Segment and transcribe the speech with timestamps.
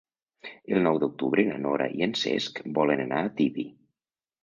[0.77, 3.71] El nou d'octubre na Nora i en Cesc volen anar a Tibi.